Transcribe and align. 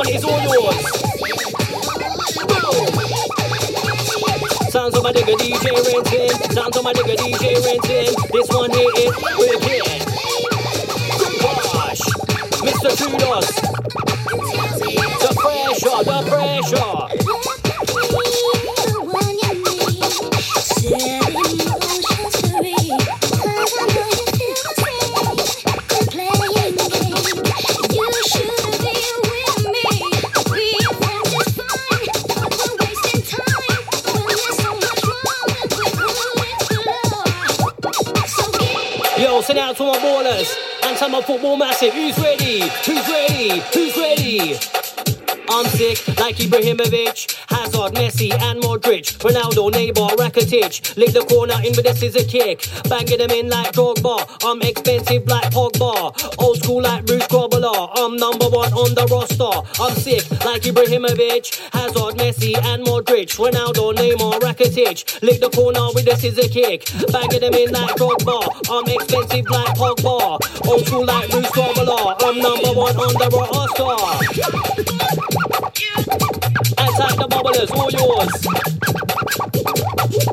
one 0.00 0.08
is 0.08 0.24
all 0.24 0.40
yours. 0.40 0.86
Sounds 4.70 4.96
of 4.96 5.02
my 5.02 5.12
nigga 5.12 5.34
DJ 5.36 5.72
Renton. 5.92 6.52
Sounds 6.52 6.76
of 6.76 6.84
my 6.84 6.92
nigga 6.92 7.16
DJ 7.16 7.54
Renton. 7.66 8.14
This 8.32 8.48
one 8.48 8.70
here 8.70 8.90
is 8.96 9.12
wicked. 9.36 10.06
Gosh, 11.42 12.00
Mr. 12.64 12.90
Kudos. 12.96 13.69
Out 39.58 39.76
to 39.76 39.82
my 39.82 39.96
ballers 39.98 40.56
and 40.84 40.96
to 40.98 41.08
my 41.08 41.20
football 41.22 41.56
massive. 41.56 41.92
Who's 41.92 42.16
ready? 42.18 42.60
Who's 42.60 43.08
ready? 43.08 43.60
Who's 43.74 43.96
ready? 43.96 44.79
I'm 45.52 45.66
sick 45.66 46.06
like 46.18 46.36
Ibrahimovic, 46.36 47.36
Hazard, 47.50 47.94
Messi, 47.94 48.32
and 48.32 48.62
Modric. 48.62 49.18
Ronaldo, 49.18 49.70
Neymar, 49.72 50.10
Rakitic. 50.10 50.96
Lick 50.96 51.12
the 51.12 51.22
corner 51.22 51.54
in 51.64 51.74
with 51.74 51.86
a 51.86 51.94
scissor 51.94 52.22
kick. 52.24 52.68
Banging 52.88 53.18
them 53.18 53.30
in 53.30 53.48
like 53.48 53.72
Drogba. 53.72 54.24
I'm 54.44 54.62
expensive 54.62 55.26
like 55.26 55.50
Pogba. 55.50 56.14
Old 56.38 56.62
school 56.62 56.82
like 56.82 57.04
Bruce 57.04 57.26
Grobbelaar. 57.26 57.90
I'm 57.96 58.16
number 58.16 58.48
one 58.48 58.72
on 58.72 58.94
the 58.94 59.06
roster. 59.10 59.50
I'm 59.82 59.94
sick 59.96 60.30
like 60.44 60.62
Ibrahimovic, 60.62 61.50
Hazard, 61.74 62.14
Messi, 62.16 62.56
and 62.56 62.86
Modric. 62.86 63.34
Ronaldo, 63.34 63.92
Neymar, 63.94 64.38
Rakitic. 64.38 65.20
Lick 65.22 65.40
the 65.40 65.50
corner 65.50 65.88
with 65.94 66.06
a 66.06 66.16
scissor 66.16 66.48
kick. 66.48 66.86
Banging 67.10 67.40
them 67.40 67.54
in 67.54 67.72
like 67.72 67.96
Drogba. 67.96 68.46
I'm 68.70 68.86
expensive 68.86 69.50
like 69.50 69.74
Pogba. 69.74 70.38
Old 70.68 70.86
school 70.86 71.04
like 71.04 71.28
Bruce 71.28 71.50
Grobbelaar. 71.50 72.14
I'm 72.22 72.38
number 72.38 72.72
one 72.72 72.96
on 72.96 73.14
the 73.18 73.28
roster. 73.34 75.39
All 77.60 77.90
yours. 77.90 78.46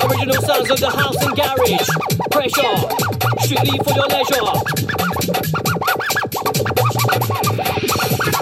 Original 0.02 0.42
sounds 0.44 0.72
of 0.72 0.80
the 0.80 0.90
house 0.90 1.20
and 1.26 1.36
garage. 1.36 1.90
Pressure, 2.32 2.78
strictly 3.44 3.78
for 3.84 3.92
your 3.92 4.08
leisure. 4.08 4.48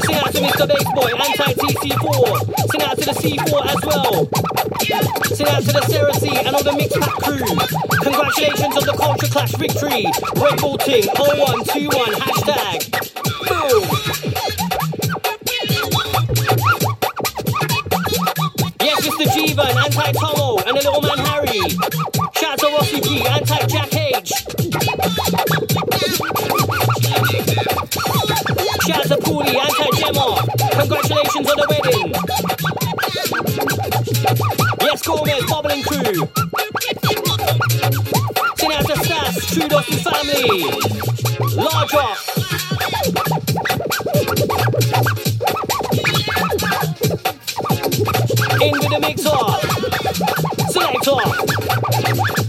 Sing 0.06 0.16
out 0.22 0.30
to 0.30 0.39
Mr. 0.39 0.67
Bass 0.69 0.85
Boy, 0.94 1.09
anti 1.18 1.53
TC4. 1.57 2.29
Sing 2.69 2.84
out 2.84 2.97
to 3.00 3.06
the 3.06 3.16
C4 3.18 3.66
as 3.74 3.81
well. 3.90 4.29
Sing 5.34 5.47
out 5.47 5.63
to 5.63 5.74
the 5.74 5.81
Sarah 5.90 6.13
C 6.13 6.29
and 6.38 6.56
all 6.56 6.63
the 6.63 6.74
mixed 6.74 7.00
pack 7.00 7.18
crew. 7.24 7.41
Congratulations 8.03 8.78
on 8.78 8.85
the 8.85 8.94
Culture 9.00 9.28
Clash 9.28 9.56
victory. 9.56 10.06
Red 10.35 10.62
Bull 10.62 10.78
Ting 10.78 11.06
0121 11.18 12.13
hashtag. 12.22 13.05
Jeevan, 19.45 19.75
anti 19.75 20.11
Tomo, 20.13 20.57
and 20.66 20.75
the 20.75 20.81
little 20.81 21.01
man 21.01 21.19
Harry. 21.19 21.69
Shout 22.33 22.53
out 22.53 22.59
to 22.59 22.67
Rossi 22.67 23.22
anti 23.28 23.66
Jack 23.67 23.95
H. 23.95 24.29
Shout 28.81 29.00
out 29.00 29.06
to 29.06 29.17
Pooley, 29.22 29.56
anti 29.56 29.88
Gemma. 30.00 30.28
Congratulations 30.79 31.47
on 31.47 31.57
the 31.61 31.67
wedding. 31.69 32.09
Yes, 34.81 35.01
Gomez, 35.06 35.45
bubbling 35.45 35.83
crew. 35.83 36.27
Sing 38.57 38.73
out 38.73 38.85
to 38.88 38.95
Stas, 39.06 39.35
Trudos 39.51 39.88
and 39.91 40.01
family. 40.01 40.57
Large 41.56 41.94
up. 41.94 42.44
selector, 48.95 49.59
selector. 50.72 52.44